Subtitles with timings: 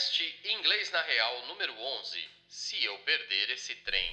[0.00, 2.18] podcast Inglês na Real número 11.
[2.48, 4.12] Se eu perder esse trem.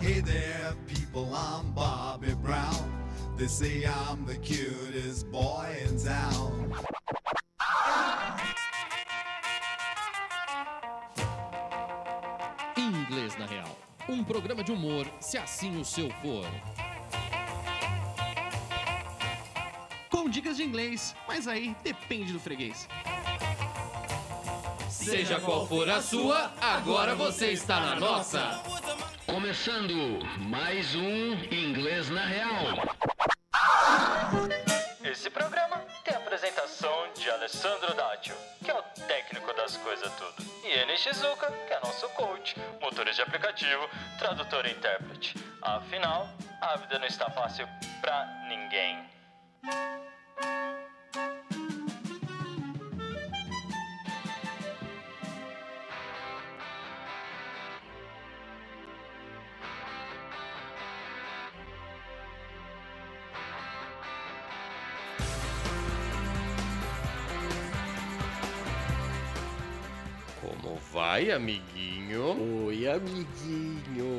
[0.00, 2.88] Hey there, people, I'm Bobby Brown.
[3.36, 6.70] They say I'm the cutest boy in town.
[12.76, 13.76] Inglês na Real.
[14.08, 16.46] Um programa de humor, se assim o seu for.
[20.30, 22.88] Dicas de inglês, mas aí depende do freguês.
[24.88, 28.62] Seja qual for a sua, agora você está na nossa.
[29.26, 32.66] Começando mais um Inglês na Real.
[35.02, 40.48] Esse programa tem a apresentação de Alessandro Dátio, que é o técnico das coisas tudo,
[40.64, 45.34] e Eni Shizuka, que é nosso coach, motorista de aplicativo, tradutor e intérprete.
[45.62, 46.28] Afinal,
[46.60, 47.66] a vida não está fácil
[48.00, 49.04] pra ninguém.
[71.00, 72.66] Vai, amiguinho?
[72.66, 74.10] Oi, amiguinho.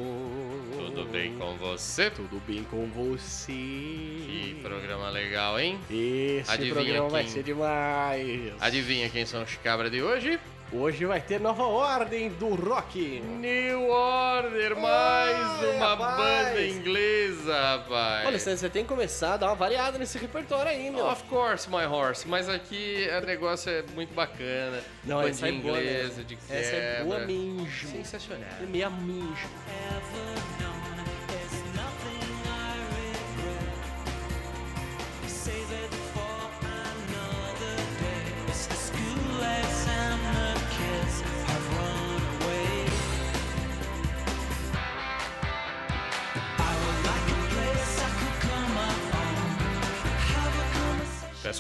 [0.76, 2.10] Tudo bem com você?
[2.10, 3.52] Tudo bem com você?
[3.52, 5.78] Que programa legal, hein?
[5.92, 8.54] Esse Adivinha programa vai quem- ser demais.
[8.60, 10.40] Adivinha quem são os cabras de hoje?
[10.74, 13.20] Hoje vai ter nova ordem do rock.
[13.20, 16.18] New Order, mais Ai, uma rapaz.
[16.18, 18.26] banda inglesa, rapaz.
[18.28, 21.06] Olha, você tem que começar a dar uma variada nesse repertório aí, meu.
[21.08, 22.26] Of course, my horse.
[22.26, 24.82] Mas aqui o negócio é muito bacana.
[25.04, 26.24] Não, Bandinha essa é boa inglesa, mesmo.
[26.24, 27.34] de Essa é boa quebra.
[27.34, 27.68] mesmo.
[27.92, 28.50] Sensacional.
[28.62, 29.50] É meia minjo.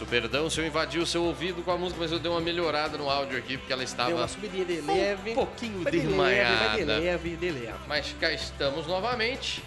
[0.01, 2.41] Peço perdão se eu invadi o seu ouvido com a música, mas eu dei uma
[2.41, 5.31] melhorada no áudio aqui, porque ela Deu estava uma subidinha de leve.
[5.31, 6.77] um pouquinho de desmaiada.
[6.77, 7.73] de leve, de leve.
[7.87, 9.63] Mas cá estamos novamente.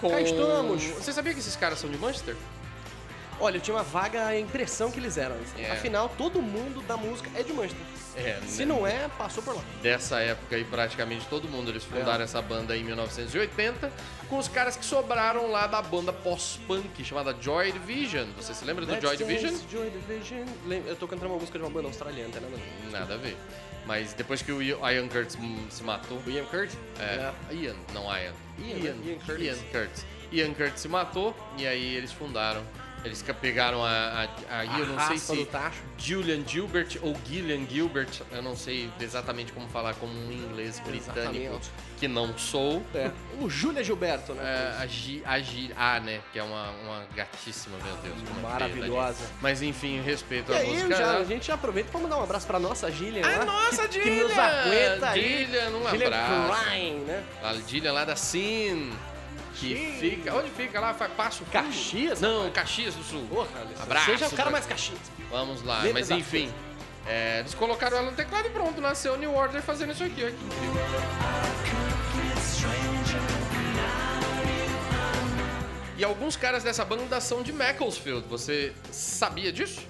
[0.00, 0.10] Com...
[0.10, 0.84] Cá estamos.
[0.84, 2.36] Você sabia que esses caras são de Manchester?
[3.42, 5.34] Olha, eu tinha uma vaga impressão que eles eram.
[5.58, 5.72] É.
[5.72, 7.84] Afinal, todo mundo da música é de Manchester.
[8.14, 8.66] É, Se né?
[8.66, 9.62] não é, passou por lá.
[9.82, 11.68] Dessa época aí, praticamente todo mundo.
[11.68, 12.24] Eles fundaram É.
[12.24, 13.90] essa banda em 1980
[14.28, 18.28] com os caras que sobraram lá da banda pós-punk chamada Joy Division.
[18.36, 19.54] Você se lembra do Joy Division?
[19.68, 20.46] Joy Division.
[20.86, 22.92] Eu tô cantando uma música de uma banda australiana, tem nada a ver.
[22.92, 23.36] Nada a ver.
[23.86, 25.36] Mas depois que o Ian Curtis
[25.70, 26.22] se matou.
[26.24, 26.78] O Ian Curtis?
[27.00, 28.32] É, Ian, não Ian.
[28.60, 29.02] Ian, Ian, né?
[29.06, 29.44] Ian Curtis.
[29.46, 30.06] Ian Curtis.
[30.30, 32.62] Ian Curtis se matou e aí eles fundaram.
[33.04, 34.28] Eles pegaram a.
[34.48, 35.48] a, a- eu não sei se.
[35.98, 41.34] Julian Gilbert ou Gillian Gilbert, eu não sei exatamente como falar como um inglês britânico,
[41.36, 41.70] Exatamente.
[41.98, 42.82] que não sou.
[42.94, 43.10] É.
[43.40, 44.42] O Júlia Gilberto, né?
[44.78, 46.20] É, a, Gi, a Gi, ah, né?
[46.32, 48.28] Que é uma, uma gatíssima, meu Deus.
[48.28, 49.14] como é Maravilhosa.
[49.18, 50.96] feia, Mas enfim, respeito E aí, música.
[50.96, 51.18] já, né?
[51.18, 53.26] a gente já aproveita pra mandar um abraço pra nossa Gillian.
[53.26, 54.42] A lá, nossa que, que nos Gillian!
[54.44, 55.22] aguenta aí.
[55.22, 56.62] Gillian, um Gillian abraço.
[56.62, 57.24] Klein, né?
[57.42, 58.92] A Gillian lá da Sin.
[59.54, 60.34] Que fica.
[60.34, 60.94] Onde fica lá?
[60.94, 61.44] Passo?
[61.46, 62.50] Caxias, Não.
[62.50, 63.26] Caxias do Sul.
[63.28, 64.98] Porra, Alessandro, Abraço, Seja o cara mais caxias.
[65.30, 65.78] Vamos lá.
[65.82, 66.52] Letra Mas enfim.
[67.06, 68.80] é, eles colocaram ela no teclado e pronto.
[68.80, 70.24] Nasceu o New Order fazendo isso aqui.
[70.24, 70.82] Olha que incrível.
[75.96, 78.26] E alguns caras dessa banda são de Macclesfield.
[78.28, 79.80] Você sabia disso?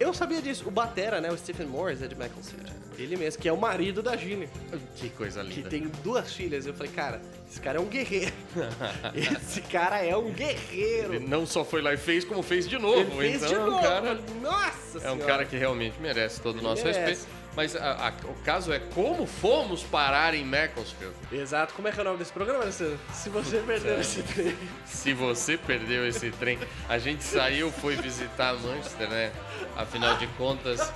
[0.00, 0.66] Eu sabia disso.
[0.66, 1.30] O Batera, né?
[1.30, 2.72] O Stephen Morris é de Macclesfield.
[2.98, 4.48] Ele mesmo, que é o marido da Gillian.
[4.96, 5.68] Que coisa Que linda.
[5.68, 6.66] tem duas filhas.
[6.66, 7.20] Eu falei, cara,
[7.50, 8.32] esse cara é um guerreiro.
[9.14, 11.14] esse cara é um guerreiro.
[11.14, 13.20] Ele não só foi lá e fez, como fez de novo.
[13.22, 13.82] Ele fez então de é um novo.
[13.82, 15.24] cara Nossa É um senhora.
[15.26, 17.00] cara que realmente merece todo o nosso Merece.
[17.00, 17.40] respeito.
[17.56, 21.12] Mas a- a- o caso é como fomos parar em Macclesfield.
[21.32, 21.74] Exato.
[21.74, 22.96] Como é que é o nome desse programa, Alessandro?
[23.12, 24.56] Se você perdeu esse trem.
[24.86, 26.56] Se você perdeu esse trem,
[26.88, 29.32] a gente saiu, foi visitar Manchester, né?
[29.76, 30.92] Afinal de contas,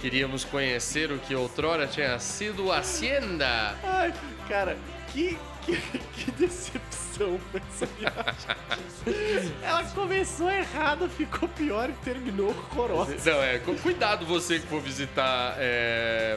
[0.00, 3.74] queríamos conhecer o que outrora tinha sido Hacienda.
[3.82, 4.14] Ai,
[4.48, 4.76] cara,
[5.12, 5.36] que,
[5.66, 9.54] que, que decepção foi essa viagem.
[9.62, 13.16] Ela começou errado, ficou pior e terminou horrorosa.
[13.30, 16.36] Não, é, cu- cuidado você que for visitar é,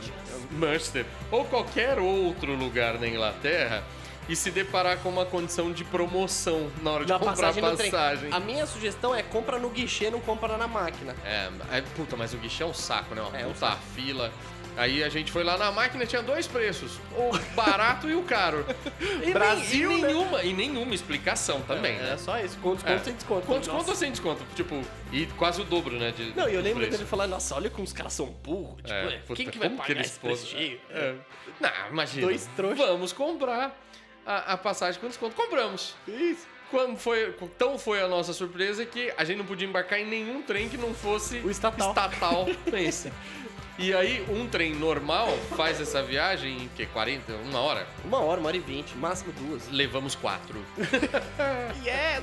[0.52, 3.84] Manchester ou qualquer outro lugar na Inglaterra
[4.28, 8.30] e se deparar com uma condição de promoção na hora de Na comprar passagem passagem.
[8.32, 11.16] A minha sugestão é compra no guichê, não compra na máquina.
[11.26, 13.22] É, é, puta, mas o guichê é um saco, né?
[13.24, 14.32] Uma É um puta fila.
[14.78, 18.66] Aí a gente foi lá na máquina tinha dois preços, o barato e o caro.
[19.22, 20.08] E, Brasil, nem, e né?
[20.08, 22.18] nenhuma, e nenhuma explicação também, É né?
[22.18, 23.04] só isso, com desconto É.
[23.04, 23.46] sem desconto.
[23.46, 23.90] Com desconto Nossa.
[23.92, 24.42] ou sem desconto?
[24.56, 24.82] Tipo,
[25.12, 26.12] e quase o dobro, né?
[26.12, 26.98] De, Não, e eu lembro preço.
[26.98, 28.78] dele falar, nossa, olha como os caras são burros.
[28.78, 30.80] Tipo, É, é, puta, quem que vai que pagar eles esse pôs- prestígio?
[30.90, 31.16] É.
[31.60, 32.28] Não, imagina.
[32.28, 32.78] Dois trouxas.
[32.88, 33.78] Vamos comprar
[34.26, 35.36] a, a passagem com desconto.
[35.36, 35.96] Compramos.
[36.08, 36.48] Isso.
[36.72, 40.42] Quando foi, tão foi a nossa surpresa que a gente não podia embarcar em nenhum
[40.44, 41.90] trem que não fosse O estatal.
[41.90, 43.12] estatal esse.
[43.82, 46.86] E aí, um trem normal faz essa viagem em que?
[46.86, 47.32] 40?
[47.50, 47.88] Uma hora?
[48.04, 49.70] Uma hora, uma hora e vinte, máximo duas.
[49.72, 50.62] Levamos quatro.
[51.86, 52.22] Yes!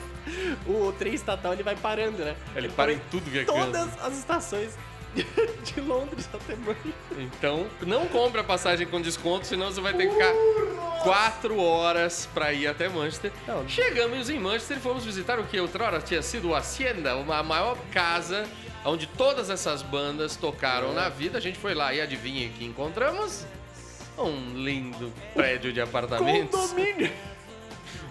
[0.66, 2.36] O trem estatal ele vai parando, né?
[2.54, 3.58] Ele para em tudo que é canto.
[3.58, 4.76] Todas as estações
[5.16, 6.92] de Londres até Manchester.
[7.18, 10.32] Então, não compre a passagem com desconto, senão você vai ter que ficar
[11.02, 13.32] quatro horas pra ir até Manchester.
[13.48, 13.66] Não.
[13.66, 17.78] Chegamos em Manchester e fomos visitar o que outrora tinha sido o Hacienda, uma maior
[17.92, 18.46] casa
[18.86, 21.38] onde todas essas bandas tocaram na vida.
[21.38, 23.44] A gente foi lá e adivinha que encontramos?
[24.18, 26.58] Um lindo prédio de apartamentos.
[26.58, 27.12] Condomínio!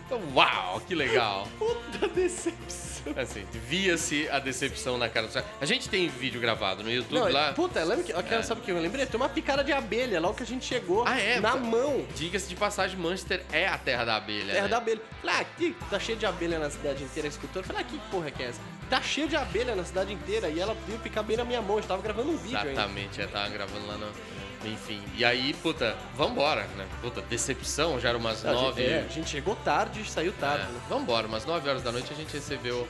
[0.35, 1.47] Uau, que legal.
[1.57, 2.94] Puta decepção.
[3.15, 5.43] Assim, via-se a decepção na cara do.
[5.61, 7.53] A gente tem vídeo gravado no YouTube Não, lá.
[7.53, 9.05] puta, lembra que, eu sabe o que eu lembrei?
[9.05, 11.39] Tem uma picada de abelha logo que a gente chegou Ah, é?
[11.39, 12.05] na mão.
[12.15, 14.53] Diga-se de passagem, Manchester é a terra da abelha.
[14.53, 14.69] Terra né?
[14.69, 15.01] da abelha.
[15.21, 17.65] Falei, ah, aqui tá cheio de abelha na cidade inteira, a escultora.
[17.65, 18.61] Falei, ah, que porra que é essa?
[18.89, 20.49] Tá cheio de abelha na cidade inteira.
[20.49, 21.77] E ela viu picar bem na minha mão.
[21.77, 22.71] Eu tava gravando um vídeo ainda.
[22.71, 24.07] Exatamente, já tava gravando lá no.
[24.63, 25.01] Enfim.
[25.15, 26.85] E aí, puta, vambora, né?
[27.01, 28.83] Puta, decepção, já era umas A gente- nove.
[28.83, 30.63] É, a gente chegou tarde e saiu tarde.
[30.63, 30.79] É, né?
[30.89, 32.87] vambora, umas 9 horas da noite a gente recebeu.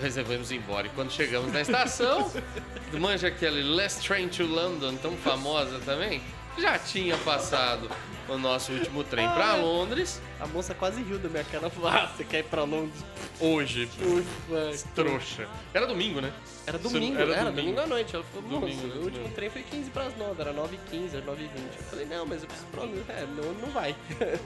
[0.00, 0.86] Reservamos embora.
[0.86, 2.30] E quando chegamos na estação,
[2.98, 6.22] manja aquele Last Train to London, tão famosa também,
[6.58, 7.90] já tinha passado
[8.28, 10.20] o nosso último trem pra Londres.
[10.40, 11.68] A moça quase riu da minha cara.
[11.70, 13.04] Falou, ah, você quer ir pra Londres?
[13.40, 15.48] Hoje, Ufa, trouxa.
[15.72, 16.32] Era domingo, né?
[16.66, 17.56] Era domingo, era era, domingo.
[17.62, 17.80] domingo.
[17.80, 18.14] à noite.
[18.14, 19.00] Ela falou, Domingo, moça, né?
[19.00, 21.76] o último trem foi 15 pras 9, era 9h15, era 9h20.
[21.78, 23.04] Eu falei, não, mas eu preciso pra Londres.
[23.08, 23.94] É, não, não vai.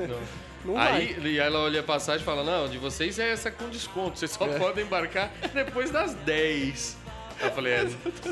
[0.08, 0.18] Não.
[0.64, 1.30] Não Aí vai.
[1.30, 4.32] e ela olha a passagem e fala: Não, de vocês é essa com desconto, vocês
[4.32, 4.58] só É.
[4.58, 6.96] podem embarcar depois das 10.
[7.40, 7.86] Eu falei, é,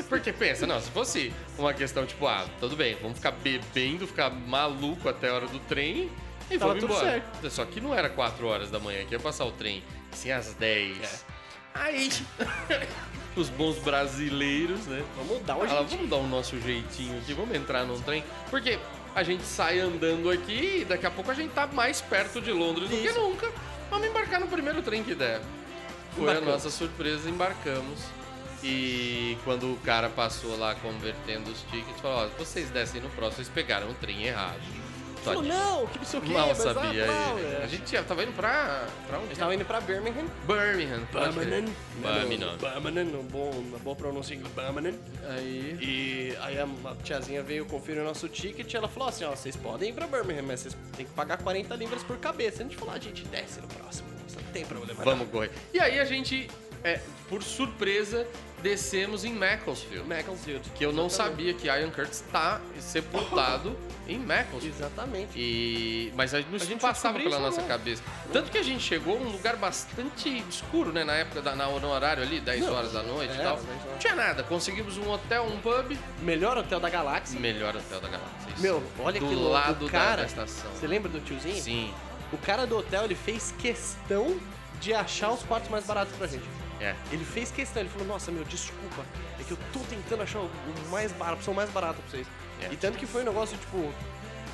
[0.09, 4.29] porque pensa, não, se fosse uma questão tipo, ah, tudo bem, vamos ficar bebendo, ficar
[4.29, 6.09] maluco até a hora do trem
[6.51, 7.11] e Tava vamos tudo embora.
[7.11, 7.49] certo.
[7.49, 10.53] Só que não era 4 horas da manhã, que ia passar o trem, sim às
[10.53, 10.97] 10.
[11.01, 11.37] É.
[11.73, 12.09] Aí,
[13.35, 15.03] os bons brasileiros, né?
[15.15, 15.89] Vamos dar um Fala, jeito.
[15.91, 18.23] vamos dar o nosso jeitinho aqui, vamos entrar num trem.
[18.49, 18.79] Porque
[19.15, 22.51] a gente sai andando aqui e daqui a pouco a gente tá mais perto de
[22.51, 23.19] Londres do que Isso.
[23.19, 23.51] nunca.
[23.89, 25.39] Vamos embarcar no primeiro trem que der.
[26.15, 26.47] Foi a Embarcamos.
[26.53, 27.99] nossa surpresa, embarcamos.
[28.63, 33.35] E quando o cara passou lá convertendo os tickets, falou: Ó, vocês descem no próximo,
[33.37, 34.59] vocês pegaram o trem errado.
[35.23, 37.55] Só Falou, não, que não sei o que, Mal mas sabia ah, ele.
[37.55, 37.61] é.
[37.63, 38.87] A gente ia- tava indo pra.
[39.07, 39.29] pra A onde?
[39.29, 40.25] gente tava indo pra Birmingham.
[40.47, 41.05] Birmingham.
[41.07, 41.33] crer.
[41.33, 42.57] Birmingham.
[42.57, 44.97] Birmingham, um bom, uma boa pronúncia em Birmingham.
[45.27, 45.77] Aí.
[45.81, 49.31] E aí a a tiazinha veio conferir o nosso ticket e ela falou assim, ó,
[49.31, 52.61] vocês podem ir pra Birmingham, mas vocês têm que pagar 40 libras por cabeça.
[52.61, 55.03] A gente falou, a gente desce no próximo, não tem problema.
[55.03, 55.51] Vamos correr.
[55.73, 56.49] E aí a gente,
[56.85, 58.25] é, por surpresa,
[58.61, 60.07] descemos em Macclesfield.
[60.07, 60.69] Macclesfield.
[60.75, 63.77] Que eu não sabia que Ian Curtis está sepultado
[64.07, 64.67] em Macclesfield.
[64.77, 65.29] Exatamente.
[65.39, 66.11] E...
[66.15, 67.77] Mas a A gente passava pela nossa agora.
[67.77, 68.01] cabeça.
[68.33, 71.03] Tanto que a gente chegou num lugar bastante escuro, né?
[71.03, 73.57] Na época, da, na, no horário ali, 10 Não, horas da noite e é, tal.
[73.57, 73.85] 10 horas.
[73.91, 74.43] Não tinha nada.
[74.43, 75.97] Conseguimos um hotel, um pub.
[76.21, 77.39] Melhor hotel da galáxia.
[77.39, 78.49] Melhor hotel da galáxia.
[78.53, 78.61] isso.
[78.61, 79.49] Meu, olha Do que louco.
[79.51, 80.71] lado o da- cara, da estação.
[80.71, 81.61] Você lembra do tiozinho?
[81.61, 81.93] Sim.
[82.31, 84.37] O cara do hotel, ele fez questão
[84.81, 86.43] de achar os quartos mais baratos pra gente.
[86.79, 86.95] É.
[87.11, 89.03] Ele fez questão, ele falou, nossa, meu, desculpa,
[89.39, 90.49] é que eu tô tentando achar o
[90.89, 92.27] mais barato, a opção mais barata pra vocês.
[92.61, 92.71] É.
[92.71, 93.91] E tanto que foi um negócio, tipo,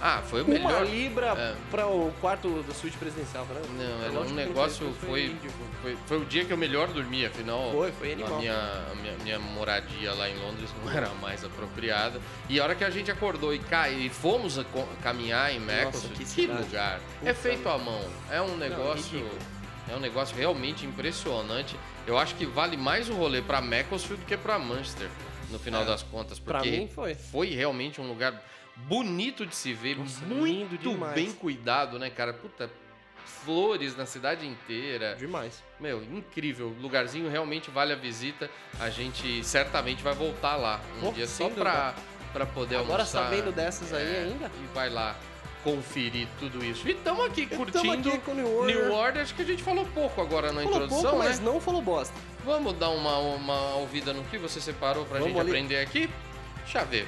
[0.01, 0.85] Ah, foi o uma melhor.
[0.85, 1.55] libra É.
[1.71, 3.61] pra o quarto da suíte presidencial, né?
[3.77, 4.85] Não, era Lógico um negócio.
[4.87, 5.33] não Foi,
[5.81, 7.71] foi, foi o dia que eu melhor dormi, afinal.
[7.71, 8.35] Foi, foi animal.
[8.35, 8.53] A minha,
[8.91, 12.19] a minha, minha moradia lá em Londres não era a mais apropriada.
[12.49, 13.89] E a hora que a gente acordou e, ca...
[13.89, 14.59] e fomos
[15.01, 16.99] caminhar em Macclesfield, que que, lugar.
[17.19, 18.01] Puta é feito à mão.
[18.29, 19.19] É um negócio.
[19.19, 19.39] ridículo.
[19.89, 21.77] é um negócio realmente impressionante.
[22.05, 25.09] Eu acho que vale mais o rolê pra Macclesfield do que pra Manchester,
[25.49, 25.85] no final É.
[25.85, 26.37] das contas.
[26.39, 27.15] Porque mim foi.
[27.15, 28.43] foi realmente um lugar
[28.75, 32.33] bonito de se ver, Nossa, muito bem cuidado, né, cara?
[32.33, 32.69] Puta,
[33.25, 35.15] flores na cidade inteira.
[35.15, 35.63] Demais.
[35.79, 36.75] Meu, incrível.
[36.81, 38.49] Lugarzinho realmente vale a visita.
[38.79, 41.93] A gente certamente vai voltar lá um dia só pra,
[42.33, 43.23] pra poder Agora almoçar.
[43.23, 44.47] sabendo dessas aí É, ainda.
[44.61, 45.15] E vai lá
[45.63, 46.87] conferir tudo isso.
[46.87, 48.75] E estamos aqui curtindo aqui com New Order.
[48.75, 49.21] New Order.
[49.23, 51.29] Acho que a gente falou pouco agora na Falou introdução, pouco, né?
[51.29, 52.13] mas não falou bosta.
[52.45, 55.49] Vamos dar uma, uma ouvida no que você separou pra Vamos gente ali.
[55.49, 56.09] aprender aqui?
[56.67, 57.07] Chaveiro.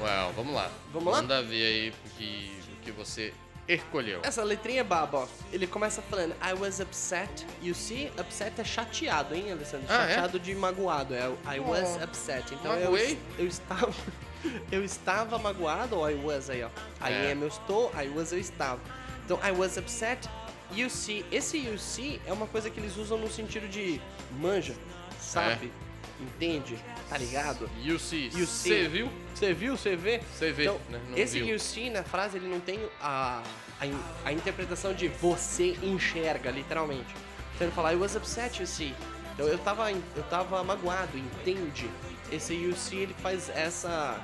[0.00, 0.70] Well, vamos lá.
[0.92, 1.20] Vamos lá?
[1.22, 3.32] Manda ver aí o que, você
[3.68, 4.20] escolheu.
[4.24, 5.28] Essa letrinha é baba, ó.
[5.52, 7.46] Ele começa falando I was upset.
[7.62, 9.86] You see, upset é chateado, hein, Alessandro?
[9.88, 10.08] Ah, é?
[10.14, 11.14] chateado de magoado.
[11.14, 12.04] É o I was Oh.
[12.04, 12.52] upset.
[12.54, 12.96] Então eu,
[13.38, 13.92] eu estava.
[14.72, 16.68] Eu estava magoado, ou I was aí, ó.
[17.06, 17.32] I É.
[17.32, 18.80] am, eu estou, I was, eu estava.
[19.22, 20.26] Então, I was upset.
[20.74, 24.00] You see, esse you see é uma coisa que eles usam no sentido de
[24.38, 24.74] manja,
[25.20, 25.66] sabe?
[25.66, 25.89] É.
[26.20, 26.76] Entende?
[27.08, 27.68] Tá ligado?
[27.82, 28.28] You see.
[28.30, 29.08] Você viu?
[29.34, 29.76] Você viu?
[29.76, 30.20] Você vê?
[30.32, 31.00] Você vê, Então, né?
[31.16, 31.54] Esse viu.
[31.54, 33.42] you see na frase, ele não tem a,
[33.80, 33.84] a,
[34.26, 37.14] a interpretação de você enxerga, literalmente.
[37.54, 38.94] Então ele fala, I was upset, you see.
[39.34, 41.90] Então eu tava, eu tava magoado, entende?
[42.30, 44.20] Esse you see, ele faz essa...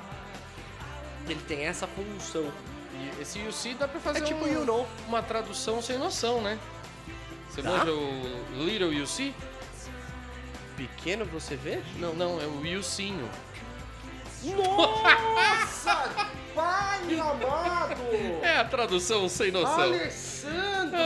[1.27, 2.51] Ele tem essa função.
[2.93, 4.87] E esse you see dá pra fazer É tipo um- you know.
[5.07, 6.57] uma tradução sem noção, né?
[7.49, 9.05] Você manja o little you
[10.77, 11.81] Pequeno você vê?
[11.97, 13.27] Não, não, é o youcinho.
[14.43, 16.27] Nossa!
[16.53, 18.01] pai amado!
[18.41, 19.81] É a tradução sem noção.
[19.81, 21.01] Alessandro!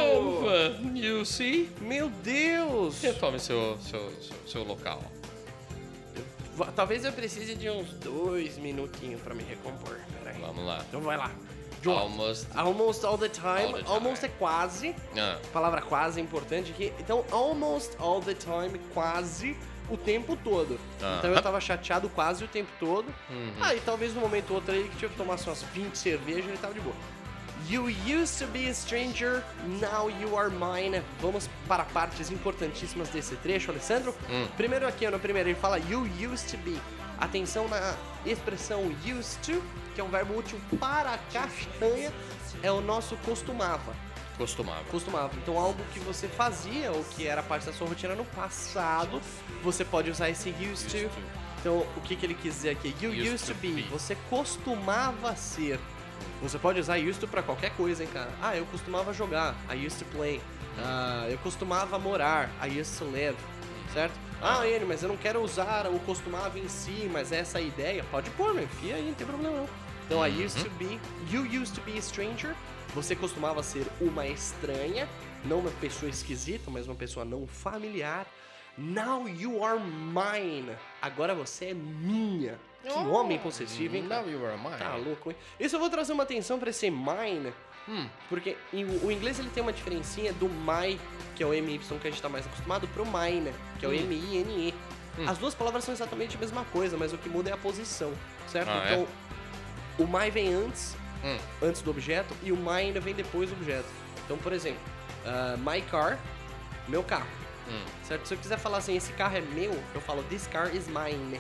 [0.94, 1.70] You see?
[1.80, 3.02] Meu Deus!
[3.02, 5.02] Retome seu, seu, seu, seu local.
[6.76, 9.98] Talvez eu precise de uns dois minutinhos pra me recompor.
[10.22, 10.40] Peraí.
[10.40, 10.84] Vamos lá.
[10.88, 11.32] Então vai lá.
[11.90, 12.48] Almost.
[12.56, 13.66] Almost all the time.
[13.68, 13.94] All the time.
[13.94, 14.96] Almost é quase.
[15.18, 16.94] Ah, Palavra quase é importante aqui.
[17.00, 19.58] Então, almost all the time, quase
[19.90, 20.80] o tempo todo.
[21.02, 21.18] Aham.
[21.20, 23.08] Então eu tava chateado quase o tempo todo.
[23.30, 23.54] Uhum.
[23.62, 26.58] Aí talvez no momento ou outro aí que tive que tomar umas 20 cervejas ele
[26.58, 26.96] tava de boa.
[27.70, 29.44] You used to be a stranger,
[29.80, 31.02] now you are mine.
[31.20, 34.16] Vamos para partes importantíssimas desse trecho, Alessandro.
[34.30, 34.48] Hum.
[34.58, 36.80] Primeiro aqui, no primeiro, ele fala you used to be.
[37.20, 37.96] Atenção na
[38.26, 39.62] expressão used to,
[39.94, 42.12] que é um verbo útil para castanha,
[42.64, 43.94] é o nosso costumava.
[44.38, 44.84] costumava.
[44.90, 45.32] Costumava.
[45.38, 49.22] Então algo que você fazia ou que era parte da sua rotina no passado,
[49.64, 50.98] você pode usar esse used to.
[50.98, 51.10] Used to.
[51.60, 52.96] Então o que, que ele quis dizer aqui?
[53.02, 53.72] You used, Used to to be.
[53.74, 53.82] be.
[53.84, 55.80] Você costumava ser.
[56.42, 58.30] Você pode usar used to pra qualquer coisa, hein, cara.
[58.42, 59.56] Ah, eu costumava jogar.
[59.72, 60.42] I used to play.
[60.80, 62.50] Ah, eu costumava morar.
[62.64, 63.38] I used to live.
[63.94, 64.14] Certo?
[64.42, 67.66] Ah, ele, mas eu não quero usar o costumava em si, mas essa é a
[67.66, 68.04] ideia.
[68.10, 68.64] Pode pôr, meu.
[68.64, 69.70] Enfia aí, não tem problema não.
[70.12, 71.00] Então, I used to be.
[71.32, 72.54] You used to be a stranger.
[72.94, 75.08] Você costumava ser uma estranha.
[75.46, 78.28] Não uma pessoa esquisita, mas uma pessoa não familiar.
[78.78, 80.76] Now you are mine.
[81.02, 82.60] Agora você é minha.
[82.84, 84.06] Que homem possessivo, hein?
[84.10, 84.24] cara?
[84.24, 84.76] Now you are mine.
[84.78, 85.38] Tá louco, hein?
[85.58, 87.54] Isso eu vou trazer uma atenção pra esse mine,
[87.88, 88.06] Hum.
[88.28, 91.00] porque em- o inglês ele tem uma diferencinha do my,
[91.38, 93.92] que é o MY que a gente tá mais acostumado, pro mine, que é o
[93.92, 93.96] Hum.
[93.96, 94.74] M-I-N-E.
[95.20, 95.30] Hum.
[95.30, 98.12] As duas palavras são exatamente a mesma coisa, mas o que muda é a posição,
[98.48, 98.70] certo?
[98.70, 99.08] Ah, é?
[99.98, 101.38] O my vem antes, Hum.
[101.62, 103.88] antes do objeto, e o mine vem depois do objeto.
[104.26, 104.80] Então, por exemplo,
[105.26, 106.18] ah, my car,
[106.88, 107.28] meu carro.
[107.70, 107.84] Hum.
[108.04, 108.26] Certo?
[108.28, 111.40] Se eu quiser falar assim, esse carro é meu, eu falo this car is mine.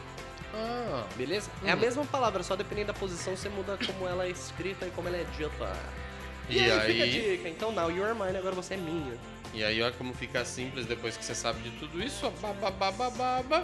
[0.53, 1.49] Ah, Beleza?
[1.65, 1.79] É a Hum.
[1.79, 5.17] mesma palavra, só dependendo da posição você muda como ela é escrita e como ela
[5.17, 5.73] é dita.
[6.49, 7.49] E fica a aí- dica.
[7.49, 9.17] Então, now you are mine, agora você é minha.
[9.53, 12.25] e aí olha como fica simples depois que você sabe de tudo isso.
[12.25, 13.63] ó, ba, ba, ba, ba, ba,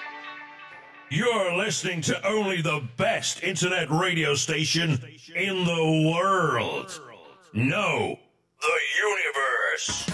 [1.13, 4.91] You're listening to only the best internet radio station
[5.35, 7.01] in the world.
[7.51, 8.17] No,
[8.61, 10.09] the universe.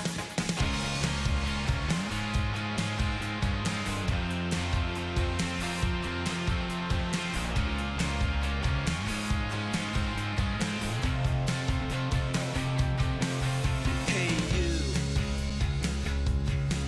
[14.07, 14.73] Hey you,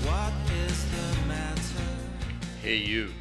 [0.09, 1.61] what is the matter?
[2.63, 3.13] Hey you.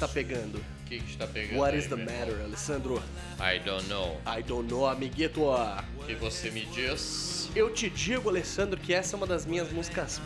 [0.00, 0.56] O que que tá pegando?
[0.56, 2.14] O que que está pegando What aí, is the irmão?
[2.18, 3.02] matter, Alessandro?
[3.38, 4.18] I don't know.
[4.26, 5.42] I don't know, amiguito.
[6.06, 7.50] Que você me diz?
[7.54, 10.20] Eu te digo, Alessandro, que essa é uma das minhas músicas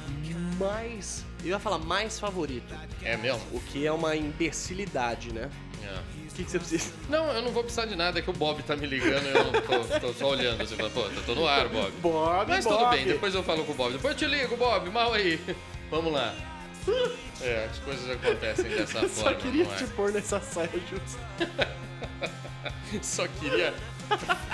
[0.59, 1.25] mais...
[1.43, 2.73] Eu ia falar mais favorito.
[3.03, 3.41] É mesmo?
[3.53, 5.51] O que é uma imbecilidade, né?
[5.83, 5.99] É.
[6.31, 6.93] O que, que você precisa?
[7.09, 9.31] Não, eu não vou precisar de nada, é que o Bob tá me ligando e
[9.37, 10.63] eu não tô, tô só olhando.
[10.63, 11.91] Assim, pô, eu tô no ar, Bob.
[12.01, 13.93] Bob, Mas tudo bem, depois eu falo com o Bob.
[13.93, 15.39] Depois eu te ligo, Bob, mal aí.
[15.91, 16.35] Vamos lá.
[17.41, 19.31] É, as coisas acontecem dessa Eu forma.
[19.31, 19.77] só queria não é?
[19.77, 21.19] te pôr nessa saia justa.
[23.03, 23.75] Só queria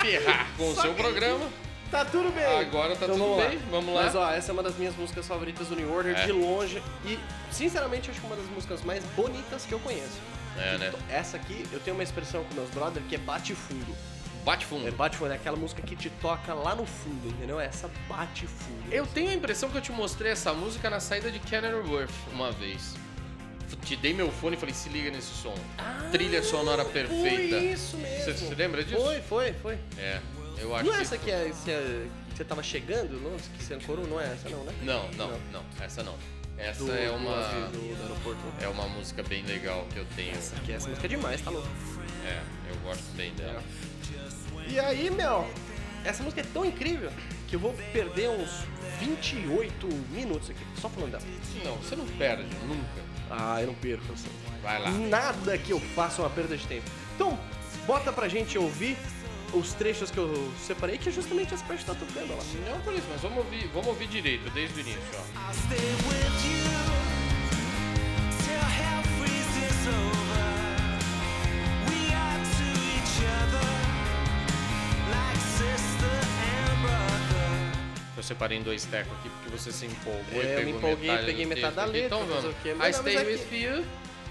[0.01, 1.47] ferrar com o seu queria- programa.
[1.91, 2.43] Tá tudo bem.
[2.45, 3.63] Agora tá Então tudo vamos bem, lá.
[3.69, 4.03] vamos lá.
[4.03, 6.25] Mas ó, essa é uma das minhas músicas favoritas do New Order, É.
[6.25, 6.81] de longe.
[7.05, 7.19] E,
[7.51, 10.17] sinceramente, acho que uma das músicas mais bonitas que eu conheço.
[10.57, 10.93] É, né?
[11.09, 13.95] Essa aqui, eu tenho uma expressão com meus brothers que é bate fundo.
[14.43, 14.87] Bate fundo.
[14.87, 17.59] É bate fundo, é aquela música que te toca lá no fundo, entendeu?
[17.59, 18.91] Essa bate fundo.
[18.91, 22.51] Eu tenho a impressão que eu te mostrei essa música na saída de Kenilworth uma
[22.51, 22.95] vez.
[23.85, 25.55] Te dei meu fone e falei, se liga nesse som.
[26.11, 27.55] Trilha sonora perfeita.
[27.57, 28.25] Foi isso mesmo.
[28.25, 29.01] Você se lembra disso?
[29.01, 29.77] Foi, foi, foi.
[29.97, 30.19] É,
[30.57, 33.37] eu acho Não é essa que, é, que, é- que você tava chegando, não?
[33.57, 34.05] Que você ancorou?
[34.07, 34.73] Não é essa não, né?
[34.83, 36.15] Não, não, não, essa não.
[36.57, 37.31] Essa Do- é uma...
[37.47, 38.39] do- do aeroporto.
[38.59, 40.35] É uma música bem legal que eu tenho.
[40.35, 41.67] Essa aqui, essa música é demais, tá louco.
[42.25, 43.63] É, eu gosto bem dela.
[44.71, 45.45] E aí, meu,
[46.05, 47.11] essa música é tão incrível
[47.49, 48.63] que eu vou perder uns
[49.01, 51.23] 28 minutos aqui, só falando dela.
[51.65, 53.11] Não, você não perde, nunca.
[53.29, 54.31] Ah, eu não perco, eu sei.
[54.63, 54.89] Vai lá.
[54.91, 56.89] Nada que eu faça é uma perda de tempo.
[57.15, 57.37] Então,
[57.85, 58.95] bota pra gente ouvir
[59.53, 62.43] os trechos que eu separei, que é justamente essa parte que tá tocando lá.
[62.69, 65.51] Não por isso, mas vamos ouvir, vamos ouvir direito, desde o início, ó.
[78.21, 80.77] Eu separei em dois tecos aqui porque você se empolgou e É, eu pegou me
[80.77, 82.45] empolguei, metade peguei metade da letra, Então vamos.
[82.45, 82.69] o quê?
[82.69, 83.85] I stay é with you.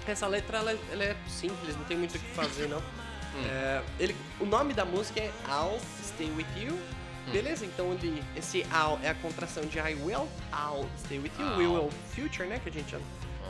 [0.06, 2.78] Essa letra ela, ela é simples, não tem muito o que fazer, não.
[2.78, 3.44] Hum.
[3.50, 6.74] É, ele, o nome da música é I'll Stay With You.
[6.74, 7.32] Hum.
[7.32, 7.66] Beleza?
[7.66, 11.46] Então ele, esse I'll é a contração de I will, I'll stay with you.
[11.46, 11.58] I'll.
[11.58, 12.60] Will é o future, né?
[12.62, 12.98] Que a gente já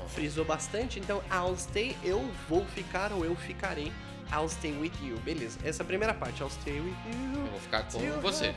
[0.08, 0.98] frisou bastante.
[0.98, 3.92] Então I'll stay, eu vou ficar ou eu ficarei.
[4.32, 5.18] I'll stay with you.
[5.20, 5.58] Beleza.
[5.64, 6.42] Essa é a primeira parte.
[6.42, 7.44] I'll stay with you.
[7.44, 8.54] Eu vou ficar com você.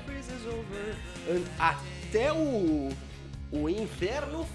[1.60, 2.90] Até o,
[3.52, 4.48] o inferno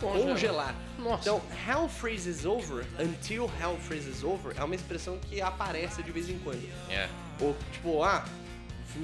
[0.00, 0.74] Congelar.
[0.98, 1.22] Nossa.
[1.22, 6.28] Então, hell freezes over, until hell freezes over, é uma expressão que aparece de vez
[6.28, 6.68] em quando.
[6.90, 7.08] É.
[7.40, 8.24] Ou, tipo, ah,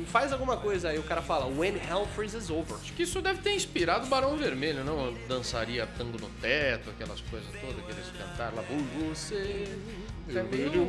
[0.06, 2.76] faz alguma coisa aí, o cara fala, when hell freezes over.
[2.76, 5.14] Acho que isso deve ter inspirado o Barão Vermelho, não?
[5.26, 8.62] Dançaria tango no teto, aquelas coisas todas que eles cantaram lá.
[8.62, 8.76] Por
[9.08, 9.78] você.
[10.28, 10.86] É meio-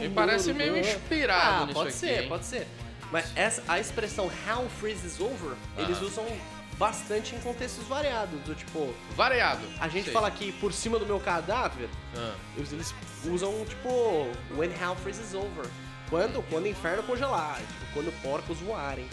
[0.00, 2.28] Me parece meio inspirado Ah, nisso pode aqui, ser, hein?
[2.28, 2.66] pode ser.
[3.12, 6.06] Mas essa, a expressão hell freezes over, eles Aham.
[6.06, 6.26] usam
[6.78, 8.94] bastante em contextos variados, do tipo...
[9.14, 9.60] Variado.
[9.80, 10.12] A gente Sei.
[10.12, 12.34] fala aqui por cima do meu cadáver, Ah.
[12.56, 12.94] eles, eles
[13.26, 13.88] usam, tipo,
[14.56, 15.66] when hell freezes over.
[16.08, 16.42] Quando?
[16.48, 19.06] Quando o inferno congelar, tipo, quando porcos voarem.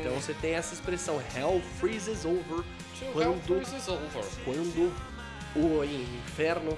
[0.00, 2.64] Então você tem essa expressão, hell freezes over,
[2.98, 4.24] Till quando, hell freezes over.
[4.44, 4.92] quando
[5.56, 6.76] o inferno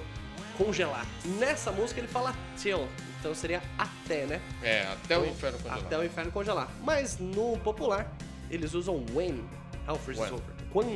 [0.57, 1.05] congelar.
[1.39, 2.87] Nessa música ele fala till,
[3.19, 4.41] então seria até, né?
[4.61, 5.79] É, até o inferno congelar.
[5.85, 6.69] Até o inferno congelar.
[6.83, 8.11] Mas no popular,
[8.49, 9.43] eles usam when
[9.87, 10.33] hell freezes When.
[10.33, 10.45] over.
[10.71, 10.87] Quando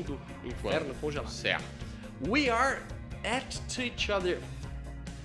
[0.43, 0.99] o inferno Quando.
[1.01, 1.29] congelar.
[1.29, 1.63] Certo.
[2.27, 2.81] We are
[3.23, 4.39] at to each other.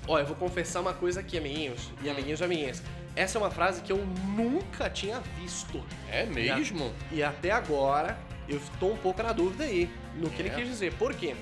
[0.06, 1.90] Ó, eu vou confessar uma coisa aqui, amiguinhos.
[2.02, 2.82] E amiguinhos e amiguinhas.
[3.14, 3.98] Essa é uma frase que eu
[4.36, 5.82] nunca tinha visto.
[6.10, 6.92] É mesmo?
[7.10, 10.54] E até agora, eu estou um pouco na dúvida aí no que ele É.
[10.54, 10.92] quis dizer.
[10.94, 11.36] Por quê?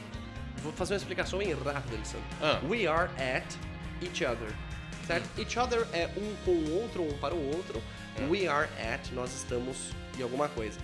[0.62, 2.26] Vou fazer uma explicação bem rápida, Alessandro.
[2.40, 2.60] Ah.
[2.68, 3.44] We are at
[4.02, 4.52] each other.
[5.06, 5.28] Certo?
[5.40, 7.82] Each other é um com o outro, um para o outro.
[8.28, 10.78] We are at, nós estamos em alguma coisa.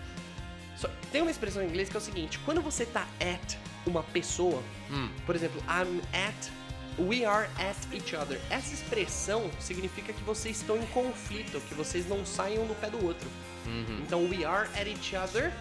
[0.76, 4.02] Só- tem uma expressão em inglês que é o seguinte: quando você tá at uma
[4.02, 5.08] pessoa, Hum.
[5.24, 6.50] por exemplo, I'm at,
[6.98, 8.40] we are at each other.
[8.50, 13.04] Essa expressão significa que vocês estão em conflito, que vocês não saiam do pé do
[13.04, 13.28] outro.
[13.66, 14.00] Uhum.
[14.06, 15.52] Então, we are at each other,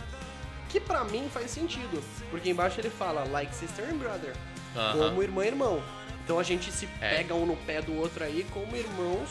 [0.76, 4.34] que pra mim faz sentido, porque embaixo ele fala like sister and brother,
[4.76, 5.10] Aham.
[5.10, 5.82] como irmã e irmão.
[6.24, 7.16] Então a gente se É.
[7.18, 9.30] pega um no pé do outro aí como irmãos,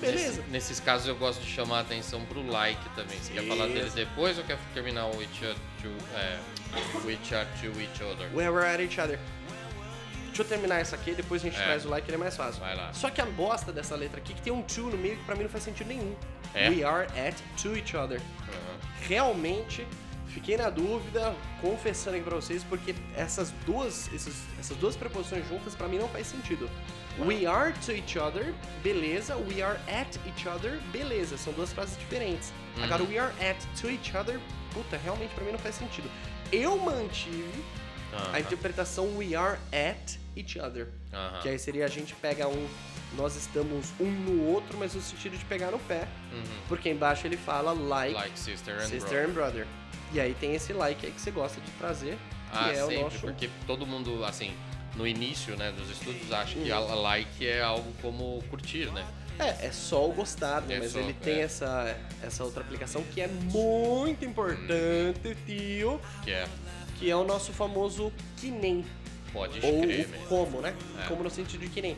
[0.00, 0.38] beleza.
[0.40, 3.18] Nesse- nesses casos eu gosto de chamar a atenção pro like também.
[3.18, 3.74] Você quer falar Isso.
[3.74, 6.38] dele depois ou quer terminar o which are to, é,
[7.04, 8.30] which are to each other?
[8.34, 9.18] We are at each other.
[10.28, 11.64] Deixa eu terminar essa aqui, depois a gente É.
[11.64, 12.60] traz o like, ele é mais fácil.
[12.60, 12.94] Vai lá.
[12.94, 15.34] Só que a bosta dessa letra aqui, que tem um to no meio, que pra
[15.34, 16.14] mim não faz sentido nenhum.
[16.54, 16.70] É?
[16.70, 18.20] We are at to each other.
[18.48, 18.78] Aham.
[19.02, 19.84] Realmente,
[20.28, 25.74] fiquei na dúvida, confessando aqui pra vocês, porque essas duas, esses- essas duas preposições juntas
[25.74, 26.68] pra mim não faz sentido.
[27.18, 29.36] We are to each other, beleza.
[29.36, 31.36] We are at each other, beleza.
[31.36, 32.52] São duas frases diferentes.
[32.76, 32.84] Uhum.
[32.84, 34.38] Agora, we are at to each other,
[34.72, 36.08] puta, realmente pra mim não faz sentido.
[36.52, 37.64] Eu mantive
[38.12, 38.38] a Aham.
[38.38, 40.88] interpretação we are at each other.
[41.12, 41.40] Aham.
[41.42, 42.68] Que aí seria a gente pega um.
[43.16, 46.06] Nós estamos um no outro, mas no sentido de pegar no pé.
[46.30, 46.42] Uhum.
[46.68, 49.28] Porque embaixo ele fala like, Like sister and sister brother.
[49.28, 49.66] and brother.
[50.12, 52.14] E aí tem esse like aí que você gosta de trazer,
[52.50, 53.18] que Ah, é sempre, o nosso.
[53.20, 54.52] porque todo mundo, assim,
[54.96, 59.06] no início, né, dos estudos, acha que a like é algo como curtir, né?
[59.38, 60.76] É, é só o gostar, né?
[60.76, 61.42] É mas só, ele tem é.
[61.42, 66.48] essa, essa outra aplicação que é muito importante, tio, Que é
[66.98, 68.84] que é o nosso famoso que nem.
[69.32, 70.74] Pode Ou crer, o como, né?
[70.98, 71.06] É.
[71.06, 71.96] Como no sentido de que nem.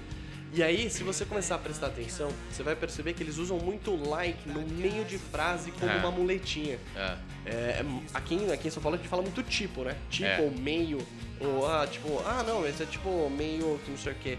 [0.52, 3.94] E aí, se você começar a prestar atenção, você vai perceber que eles usam muito
[4.08, 5.96] like no meio de frase como É.
[5.98, 6.76] uma muletinha.
[6.96, 7.16] É.
[7.46, 9.96] É, aqui, em- aqui em São Paulo a gente fala muito tipo, né?
[10.10, 10.40] Tipo, É.
[10.40, 10.98] ou meio,
[11.40, 14.38] ou ah, tipo, ah não, esse é tipo meio que não sei o quê.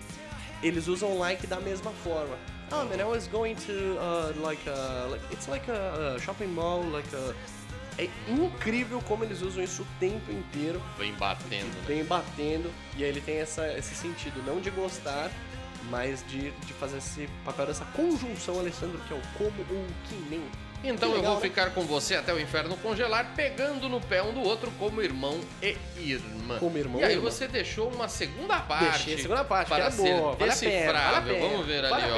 [0.61, 2.37] Eles usam like da mesma forma.
[2.69, 6.47] Ah, man, I was going to, uh, like, a, like, it's like a, a shopping
[6.47, 7.33] mall, like a...
[7.97, 11.83] É incrível como eles usam isso o tempo inteiro, Vem batendo, né?
[11.85, 15.29] vem batendo, e aí ele tem essa, esse sentido, não de gostar,
[15.89, 19.87] mas de, de fazer esse papel dessa conjunção, Alessandro, que é o como ou o
[20.07, 20.41] que nem.
[20.83, 21.47] Então Que eu legal, vou né?
[21.47, 25.39] ficar com você até o inferno congelar, pegando no pé um do outro como irmão
[25.61, 26.57] e irmã.
[26.57, 27.29] Como irmão e aí e irmã.
[27.29, 28.89] você deixou uma segunda parte.
[29.05, 31.35] Deixei a segunda parte, que para era ser boa, vale vale decifrável.
[31.35, 32.11] pena, Vamos ver vale ali,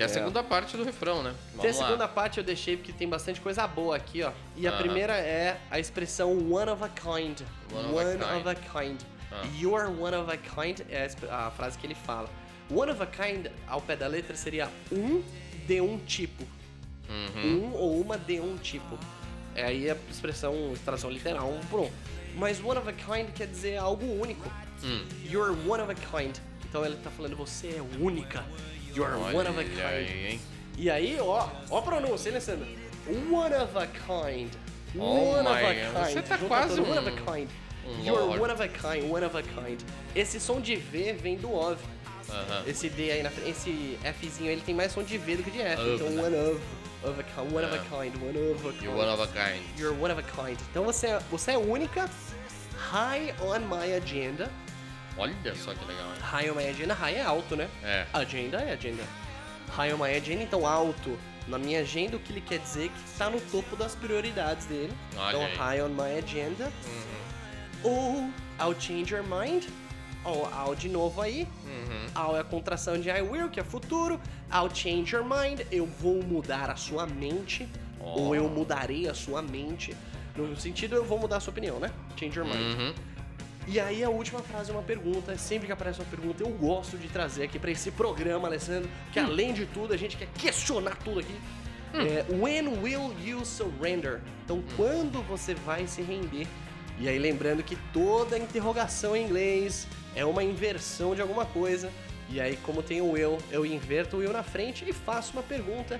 [0.00, 0.08] que é a É.
[0.08, 1.30] segunda parte do refrão, né?
[1.30, 1.86] Tem a Vamos lá.
[1.86, 4.32] segunda parte eu deixei porque tem bastante coisa boa aqui, ó.
[4.56, 4.78] E a Aham.
[4.82, 7.40] primeira é a expressão one of a kind.
[7.72, 8.40] One of a kind.
[8.40, 9.00] of a kind.
[9.32, 9.42] Ah.
[9.58, 12.28] You're one of a kind é a frase que ele fala.
[12.70, 15.22] One of a kind, ao pé da letra, seria um
[15.66, 16.44] de um tipo.
[17.08, 17.64] Uhum.
[17.70, 18.98] Um ou uma de um tipo.
[19.54, 21.90] É aí a expressão, tradução literal, um por um.
[22.36, 24.48] Mas one of a kind quer dizer algo único.
[24.84, 25.04] Hum.
[25.24, 26.36] You're one of a kind.
[26.68, 28.44] Então ele tá falando, você é única.
[28.94, 29.80] You're one of a Olha kind.
[29.82, 30.40] aí?
[30.76, 32.66] E aí, ó, ó a pronúncia, hein, Alessandro?
[33.32, 34.50] One of a kind.
[34.98, 36.12] Oh one of a God, kind.
[36.12, 37.48] você tá Junta quase tudo, One um- of a kind.
[37.86, 38.40] um You're lord.
[38.40, 39.80] one of a kind, one of a kind.
[40.14, 41.80] Esse som de V vem do of.
[42.28, 42.62] Aham.
[42.66, 45.50] Esse D aí na frente, esse Fzinho ele tem mais som de V do que
[45.50, 45.80] de F.
[45.82, 46.22] Of, então, né?
[46.22, 46.60] one of,
[47.04, 47.78] of a kind, one of É.
[47.78, 48.82] a kind, one of a kind.
[48.84, 49.62] You one of a kind.
[49.78, 50.58] You're one of a kind.
[50.70, 52.08] Então você é, você é única.
[52.92, 54.50] High on my agenda.
[55.20, 56.20] Olha só que legal, hein?
[56.22, 56.94] High on my agenda.
[56.94, 57.68] High é alto, né?
[57.82, 58.06] É.
[58.10, 59.02] Agenda é agenda.
[59.76, 61.18] High on my agenda, então alto.
[61.46, 64.66] Na minha agenda, o que ele quer dizer é que tá no topo das prioridades
[64.66, 64.92] dele.
[65.16, 65.56] Olha então, aí.
[65.56, 66.72] high on my agenda.
[67.82, 69.64] Ou I'll change your mind.
[70.24, 71.46] Ou I'll de novo aí.
[71.64, 72.06] Uhum.
[72.16, 74.18] I'll é a contração de I will, que é futuro.
[74.50, 75.60] I'll change your mind.
[75.70, 77.68] Eu vou mudar a sua mente.
[77.98, 78.20] Oh.
[78.20, 79.94] Ou eu mudarei a sua mente.
[80.36, 81.90] No sentido, eu vou mudar a sua opinião, né?
[82.16, 82.78] Change your mind.
[82.78, 82.94] Uhum.
[83.66, 85.36] E aí a última frase é uma pergunta.
[85.36, 89.20] Sempre que aparece uma pergunta, eu gosto de trazer aqui pra esse programa, Alessandro, que
[89.20, 89.26] Hum.
[89.26, 91.34] além de tudo, a gente quer questionar tudo aqui.
[91.92, 94.20] É, when will you surrender?
[94.44, 96.46] Então, quando você vai se render?
[96.98, 101.90] E aí, lembrando que toda interrogação em inglês é uma inversão de alguma coisa.
[102.28, 105.42] E aí, como tem o will, eu inverto o will na frente e faço uma
[105.42, 105.98] pergunta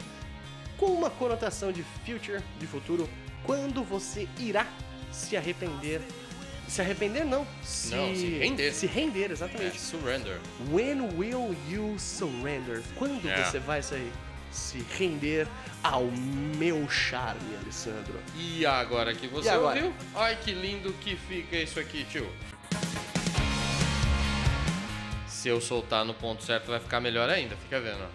[0.76, 3.08] com uma conotação de future, de futuro.
[3.44, 4.66] Quando você irá
[5.10, 6.00] se arrepender?
[6.70, 7.44] Se arrepender, não.
[7.64, 8.72] Se, Não, se render.
[8.72, 9.80] Se render, É, exatamente.
[9.80, 10.38] surrender.
[10.70, 12.80] When will you surrender?
[12.94, 13.42] Quando É.
[13.44, 14.00] você vai se,
[14.52, 15.48] se render
[15.82, 16.04] ao
[16.56, 18.14] meu charme, Alessandro?
[18.36, 19.78] E agora que você agora?
[19.80, 19.92] ouviu?
[20.14, 22.30] Ai, que lindo que fica isso aqui, tio.
[25.26, 27.56] Se eu soltar no ponto certo, vai ficar melhor ainda.
[27.56, 28.08] Fica vendo, ó.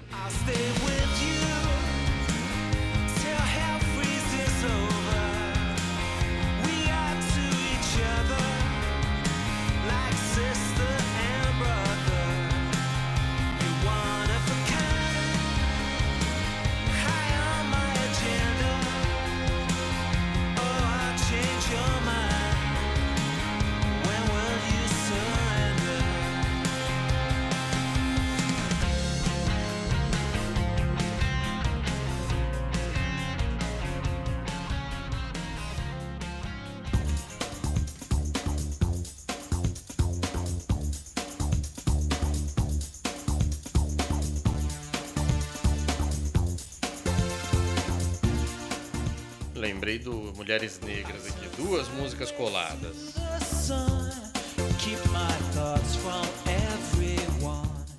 [49.86, 51.48] Lembrei do Mulheres Negras aqui.
[51.58, 53.14] Duas músicas coladas.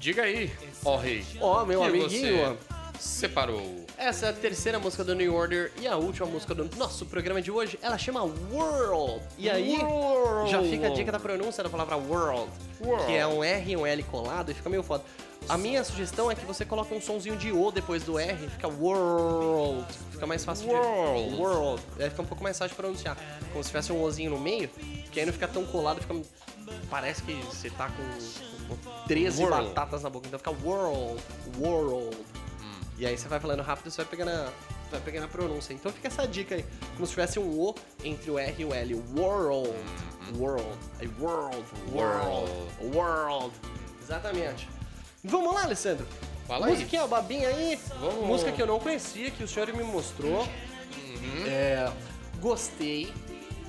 [0.01, 0.51] Diga aí,
[0.85, 1.25] ó rei.
[1.41, 2.59] Ó, meu que amiguinho.
[2.99, 3.87] Você separou.
[3.97, 7.41] Essa é a terceira música do New Order e a última música do nosso programa
[7.41, 7.79] de hoje.
[7.81, 9.23] Ela chama World.
[9.39, 10.51] E aí, World.
[10.51, 13.07] já fica a dica da pronúncia da palavra World, World.
[13.07, 15.05] que é um R e um L colado e fica meio foda.
[15.49, 18.67] A minha sugestão é que você coloque um sonzinho de O depois do R, fica
[18.67, 19.87] World.
[20.11, 21.31] Fica mais fácil World.
[21.31, 21.41] de...
[21.41, 21.83] World.
[22.01, 23.17] Aí fica um pouco mais fácil de pronunciar.
[23.53, 24.69] Como se tivesse um Ozinho no meio,
[25.13, 26.15] que aí não fica tão colado, fica...
[26.91, 29.69] Parece que você tá com, com 13 World.
[29.69, 30.27] batatas na boca.
[30.27, 31.23] Então fica World.
[31.61, 32.17] World.
[32.99, 34.51] E aí você vai falando rápido, você vai pegando a,
[34.91, 35.73] vai pegar na pronúncia.
[35.73, 38.75] Então fica essa dica aí, como se tivesse um O entre o R e o
[38.75, 38.95] L.
[39.17, 39.71] World.
[40.39, 40.79] World.
[40.99, 41.65] Aí, world.
[41.93, 42.51] World.
[42.97, 43.55] World.
[44.03, 44.76] Exatamente.
[45.27, 46.07] Vamos lá, Alessandro.
[46.47, 46.73] Fala aí.
[46.73, 47.79] Musiquinha babinha aí.
[48.01, 48.27] Vamos.
[48.27, 50.43] Música que eu não conhecia, que o senhor me mostrou.
[50.43, 51.45] Uhum.
[51.47, 51.93] É,
[52.41, 53.13] gostei.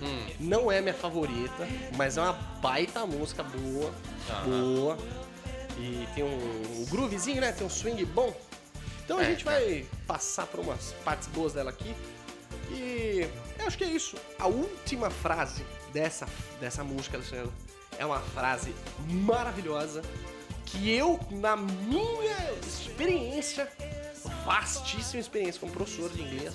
[0.02, 0.28] Hum.
[0.40, 3.92] Não é minha favorita, mas é uma baita música boa.
[4.46, 4.98] Boa.
[5.80, 7.52] E tem um groovezinho, né?
[7.52, 8.36] Tem um swing bom.
[9.04, 11.96] Então a É, gente vai passar por umas partes boas dela aqui.
[12.70, 14.18] E eu acho que é isso.
[14.38, 16.28] A última frase dessa,
[16.60, 17.52] dessa música, Alessandro,
[17.98, 18.76] é uma frase
[19.08, 20.02] maravilhosa
[20.68, 23.68] que eu, na minha experiência,
[24.46, 26.54] vastíssima experiência como professor de inglês,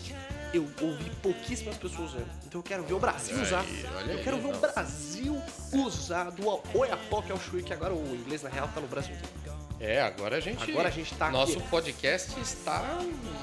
[0.52, 2.30] eu ouvi pouquíssimas pessoas usando.
[2.46, 3.60] Então eu quero ver o Brasil Olha usar.
[3.60, 4.60] aí, eu aí, quero ver o então.
[4.60, 6.46] Brasil usar do
[6.78, 9.41] Oiapoque ao Chuí, que agora o inglês na real tá no Brasil inteiro.
[9.82, 10.70] É, agora a gente.
[10.70, 11.32] Agora a gente tá aqui.
[11.32, 13.00] Nosso podcast está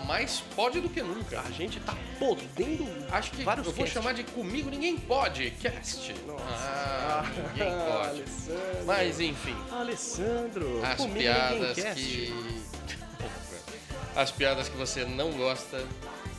[0.07, 1.41] mais pode do que nunca.
[1.41, 3.93] A gente tá podendo Acho que vários eu vou cast.
[3.93, 6.15] chamar de Comigo Ninguém Pode Cast.
[6.39, 8.21] Ah, ninguém pode.
[8.21, 8.85] Alessandro.
[8.85, 12.33] Mas enfim, Alessandro, as comigo piadas que.
[14.15, 15.85] As piadas que você não gosta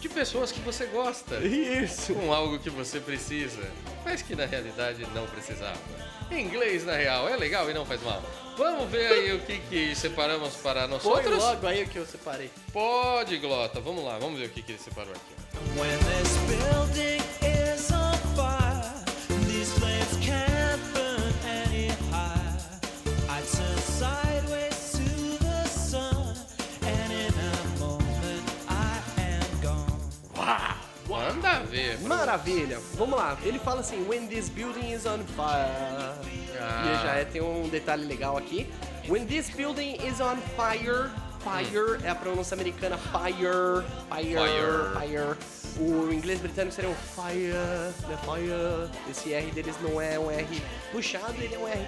[0.00, 1.36] de pessoas que você gosta.
[1.40, 2.14] Isso.
[2.14, 3.70] Com algo que você precisa,
[4.04, 5.78] mas que na realidade não precisava.
[6.30, 8.22] Inglês na real é legal e não faz mal.
[8.56, 11.38] Vamos ver aí o que, que separamos para nós Foi outros.
[11.38, 12.50] logo aí o que eu separei.
[12.72, 13.80] Pode, Glota.
[13.80, 15.80] Vamos lá, vamos ver o que, que ele separou aqui.
[15.80, 17.39] When
[31.96, 32.08] Ver.
[32.08, 32.78] Maravilha.
[32.94, 33.36] Vamos lá.
[33.42, 36.14] Ele fala assim, when this building is on fire.
[36.58, 36.84] Ah.
[36.84, 38.66] E já é, tem um detalhe legal aqui.
[39.08, 41.10] When this building is on fire.
[41.40, 42.98] Fire é a pronúncia americana.
[42.98, 43.84] Fire.
[44.08, 44.34] Fire.
[44.34, 44.98] Fire.
[44.98, 45.60] Fire.
[45.78, 47.52] O inglês britânico seria um fire.
[48.08, 48.18] Né?
[48.24, 48.90] Fire.
[49.10, 51.86] Esse R deles não é um R puxado, ele é um R.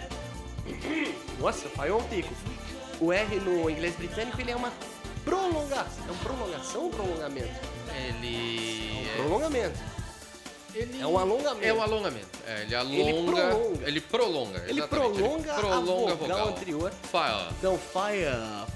[1.39, 2.33] Nossa, falhou um pico.
[3.01, 4.73] O R no inglês britânico ele é uma
[5.25, 6.05] prolongação.
[6.07, 7.61] É uma prolongação ou um prolongamento?
[7.95, 9.09] Ele.
[9.17, 9.79] Prolongamento.
[10.75, 11.67] ele É um alongamento.
[11.67, 12.27] É um alongamento.
[12.47, 12.97] É, ele alonga.
[12.97, 13.89] Ele prolonga.
[13.89, 14.65] Ele prolonga.
[14.69, 16.93] Ele prolonga, prolonga a vogal, anterior.
[17.11, 17.49] Fire.
[17.59, 18.27] Então, fire,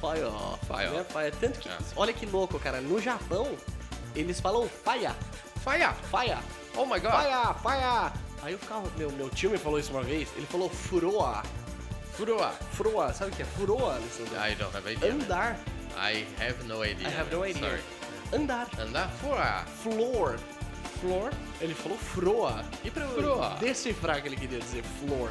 [0.01, 0.31] fire,
[0.67, 0.91] Fire.
[0.97, 1.05] Né?
[1.05, 1.37] fire.
[1.41, 1.77] Tanto que, É.
[1.97, 2.81] olha que louco, cara.
[2.81, 3.49] No Japão,
[4.15, 5.13] eles falam fire,
[5.65, 5.95] Fire.
[6.11, 6.39] fire,
[6.77, 7.13] Oh my god.
[7.13, 8.13] fire, fire.
[8.43, 11.43] Aí eu ficava, meu, meu tio me falou isso uma vez, ele falou furoa.
[12.13, 12.53] Furoa.
[12.73, 13.45] Furoa, sabe o que é?
[13.45, 14.35] Furoa, Alessandro?
[14.37, 15.13] I don't have idea.
[15.13, 15.57] man.
[15.97, 17.09] I have no idea.
[17.09, 17.63] I have no idea.
[17.63, 17.81] Sorry.
[18.33, 18.69] Andar.
[18.79, 19.65] Andar fora.
[19.83, 20.39] Floor.
[21.01, 21.31] Floor?
[21.61, 22.65] Ele falou froa.
[22.85, 23.57] E pra eu Froa.
[23.61, 25.31] decifrar o que ele queria dizer floor?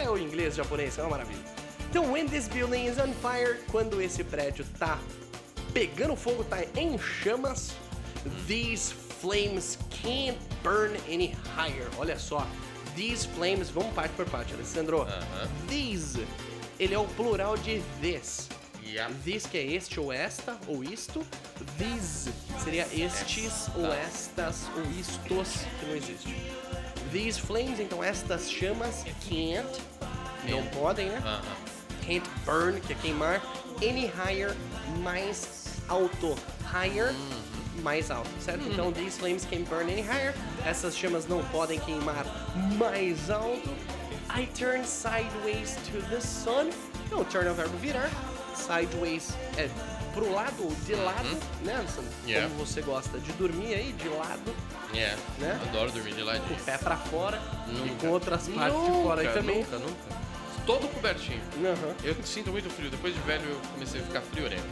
[0.00, 1.40] É o inglês japonês, é uma maravilha.
[1.90, 4.98] Então, when this building is on fire, quando esse prédio tá
[5.74, 7.72] pegando fogo, tá em chamas,
[8.46, 11.88] these flames can't burn any higher.
[11.98, 12.46] Olha só.
[12.94, 15.02] These flames, vamos parte por parte, Alessandro.
[15.02, 15.48] Aham.
[15.68, 16.26] These,
[16.78, 18.48] ele é o plural de this.
[18.92, 19.14] Yeah.
[19.24, 21.24] This que é este ou esta ou isto.
[21.78, 22.32] These
[22.64, 26.34] seria estes ou estas ou istos, que não existe.
[27.12, 29.80] These flames, então estas chamas, can't,
[30.48, 31.18] não podem, né?
[31.18, 31.42] Aham.
[32.04, 33.40] Can't burn, que é queimar,
[33.76, 34.56] any higher,
[35.02, 36.36] mais alto.
[36.64, 37.14] Higher,
[37.82, 38.66] mais alto, certo?
[38.68, 40.34] Então, these flames can't burn any higher.
[40.66, 42.24] Essas chamas não podem queimar
[42.76, 43.70] mais alto.
[44.34, 46.70] I turn sideways to the sun.
[47.10, 48.10] Não, turn é o verbo virar.
[48.60, 49.68] Sideways é
[50.12, 52.10] pro lado, de lado, né, Alessandro?
[52.26, 52.48] Yeah.
[52.48, 54.54] Como você gosta de dormir aí, de lado,
[54.92, 55.16] Yeah.
[55.38, 55.58] Né?
[55.68, 56.48] Adoro dormir de ladinho.
[56.48, 57.94] com o pé pra fora e Nunca.
[57.94, 59.58] com outras partes de fora aí também.
[59.58, 60.20] Nunca, nunca.
[60.66, 61.40] Todo cobertinho.
[62.02, 62.90] Eu sinto muito frio.
[62.90, 64.64] Depois de velho, eu comecei a ficar friorento.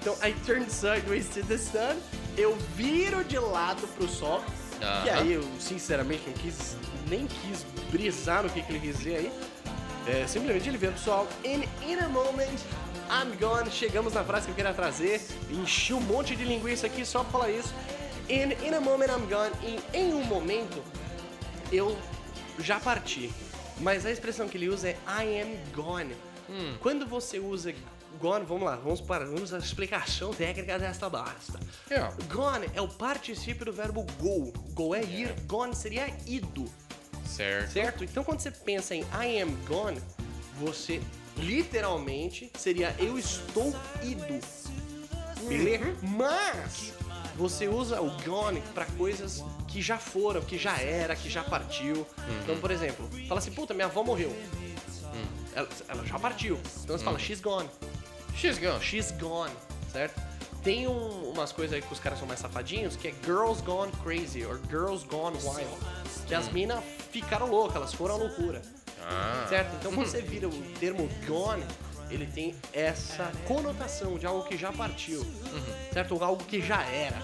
[0.00, 1.96] Então, I turn sideways to the sun.
[2.36, 4.42] Eu viro de lado pro sol.
[4.82, 5.06] Aham.
[5.06, 6.76] E aí, eu sinceramente não quis,
[7.08, 9.32] nem quis brisar no que, que ele quis dizer aí.
[10.06, 11.26] É, simplesmente ele vira pro sol.
[11.44, 12.58] And in a moment,
[13.10, 13.70] I'm gone.
[13.70, 15.20] Chegamos na frase que eu queria trazer.
[15.50, 17.74] Enchi um monte de linguiça aqui só pra falar isso.
[18.30, 19.50] And in a moment, I'm gone.
[19.62, 20.82] E em um momento,
[21.72, 21.98] eu
[22.58, 23.32] já parti.
[23.80, 26.14] Mas a expressão que ele usa é I am gone.
[26.80, 27.72] Quando você usa
[28.20, 31.58] gone, vamos lá, vamos para vamos à explicação técnica desta basta.
[31.90, 32.14] Yeah.
[32.28, 34.52] Gone é o particípio do verbo go.
[34.72, 36.64] Go é ir, gone seria ido,
[37.24, 37.72] Certo.
[37.72, 38.04] certo?
[38.04, 40.00] Então quando você pensa em I am gone,
[40.58, 41.00] você
[41.40, 44.40] literalmente seria eu estou ido.
[45.48, 45.96] Beleza?
[46.02, 46.92] Mas
[47.36, 52.06] você usa o gone para coisas que já foram, que já era, que já partiu.
[52.42, 54.34] Então, por exemplo, fala assim, puta, minha avó morreu.
[55.54, 56.58] Ela, ela já partiu.
[56.84, 57.68] Então você fala, she's gone.
[58.36, 58.80] She's gone.
[58.84, 59.52] She's gone,
[59.92, 60.20] certo?
[60.62, 63.90] Tem um- umas coisas aí que os caras são mais safadinhos, que é Girls Gone
[64.04, 65.70] Crazy, ou Girls Gone Wild.
[66.26, 68.60] Que as minas ficaram loucas, elas foram à loucura.
[69.02, 69.46] Ah.
[69.48, 69.74] Certo?
[69.76, 71.64] Então quando você vira o termo gone,
[72.10, 75.24] ele tem essa conotação de algo que já partiu.
[75.92, 76.14] Certo?
[76.14, 77.16] Ou algo que já era.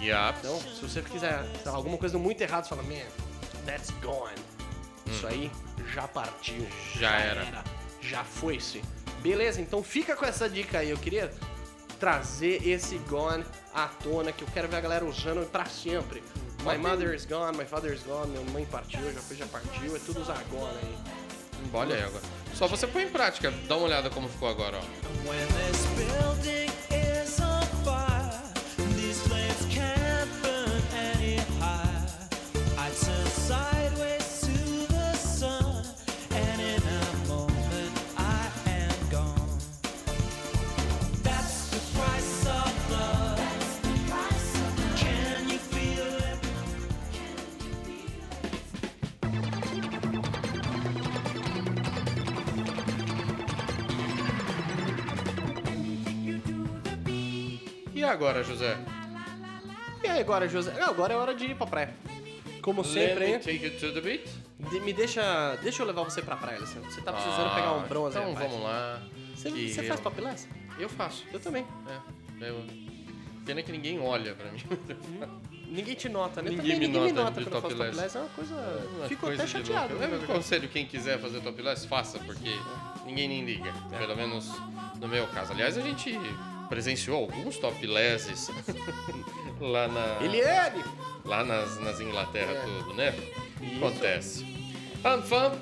[0.00, 0.38] Yep.
[0.40, 3.06] Então, se você quiser lá, alguma coisa muito errada, você fala, man,
[3.64, 4.34] that's gone.
[5.06, 5.50] Isso aí
[5.94, 6.66] já partiu.
[6.96, 7.64] Já era.
[8.00, 8.82] Já foi-se.
[9.20, 10.90] Beleza, então fica com essa dica aí.
[10.90, 11.32] Eu queria
[12.00, 16.20] trazer esse gone à tona, que eu quero ver a galera usando pra sempre.
[16.64, 19.96] My mother is gone, my father is gone, minha mãe partiu, já foi, já partiu,
[19.96, 21.21] é tudo usar gone aí.
[21.72, 22.22] Olha aí agora.
[22.54, 23.52] Só você põe em prática.
[23.66, 24.82] Dá uma olhada como ficou agora, ó.
[58.12, 58.76] Agora, José?
[60.04, 60.74] E aí agora, José?
[60.80, 61.94] Ah, Agora é hora de ir pra praia.
[62.60, 63.38] Como sempre, Let me hein?
[63.40, 64.28] take you to the beat.
[64.70, 65.56] De- me deixa.
[65.62, 66.90] Deixa eu levar você pra praia, Alessandro.
[66.90, 68.50] Você tá precisando pegar um bronze, Então rapaz.
[68.50, 69.02] vamos lá.
[69.34, 70.48] Você, que você eu- faz topless?
[70.78, 71.24] Eu faço.
[71.32, 71.66] Eu também.
[72.40, 72.48] É.
[72.48, 72.64] Eu...
[73.44, 74.60] Pena que ninguém olha pra mim.
[75.66, 76.50] Ninguém te nota, né?
[76.50, 78.16] Ninguém também me ninguém me nota nota de quando eu faço topless.
[78.16, 78.54] É uma coisa.
[78.96, 79.94] Uma Fico coisa até de chateado.
[79.94, 80.08] louco.
[80.08, 80.16] né?
[80.16, 82.50] Eu aconselho quem quiser fazer topless, faça, porque
[83.06, 83.72] ninguém nem liga.
[83.98, 84.48] Pelo menos
[85.00, 85.52] no meu caso.
[85.52, 86.12] Aliás, a gente
[86.72, 88.48] presenciou alguns toplesses
[89.60, 90.24] lá na.
[90.24, 90.82] Eliane!
[91.22, 92.60] Lá nas, nas Inglaterra, É.
[92.62, 93.14] tudo, né?
[93.60, 93.76] Isso.
[93.76, 94.46] Acontece.
[95.04, 95.52] Anfam,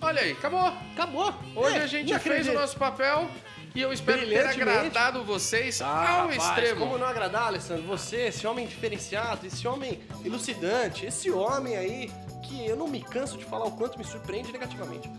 [0.00, 0.72] olha aí, acabou.
[0.94, 1.34] Acabou.
[1.56, 3.28] Hoje É, a gente fez o nosso papel
[3.74, 6.78] e eu espero ter agradado vocês Ah, ao rapaz, extremo.
[6.80, 7.82] Como não agradar, Alessandro?
[7.88, 12.08] Você, esse homem diferenciado, esse homem elucidante, esse homem aí
[12.44, 15.10] que eu não me canso de falar o quanto me surpreende negativamente.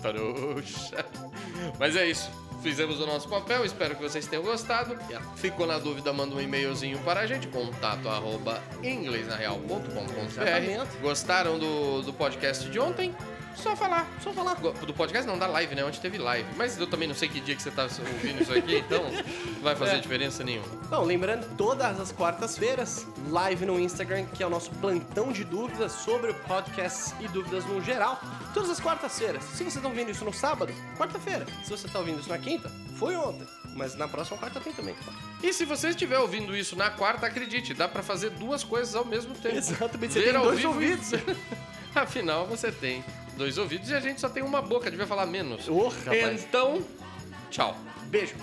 [0.00, 1.04] Trouxa.
[1.78, 2.30] Mas é isso.
[2.62, 4.96] Fizemos o nosso papel, espero que vocês tenham gostado.
[5.36, 11.00] Ficou na dúvida, manda um e-mailzinho para a gente, contato arroba inglesnareal.com.br.
[11.00, 13.14] Gostaram do, do podcast de ontem?
[13.56, 14.54] Só falar, só falar.
[14.54, 15.84] Do podcast não, da live, né?
[15.84, 16.46] Onde teve live.
[16.56, 19.62] Mas eu também não sei que dia que você tá ouvindo isso aqui, então não
[19.62, 19.98] vai fazer É.
[19.98, 20.68] diferença nenhuma.
[20.88, 25.92] Bom, lembrando, todas as quartas-feiras, live no Instagram, que é o nosso plantão de dúvidas
[25.92, 28.20] sobre o podcast e dúvidas no geral.
[28.54, 29.42] Todas as quartas-feiras.
[29.54, 31.46] Se você tá ouvindo isso no sábado, quarta-feira.
[31.64, 33.46] Se você tá ouvindo isso na quinta, foi ontem.
[33.74, 34.94] Mas na próxima quarta tem também.
[35.42, 39.04] E se você estiver ouvindo isso na quarta, acredite, dá pra fazer duas coisas ao
[39.04, 39.56] mesmo tempo.
[39.56, 41.10] Exatamente, você Ver tem dois e- ouvidos.
[41.94, 43.02] Afinal, você tem
[43.36, 45.68] dois ouvidos e a gente só tem uma boca, devia falar menos.
[46.04, 46.44] Rapaz.
[46.44, 46.82] Então,
[47.50, 47.76] tchau.
[48.08, 48.34] Beijo.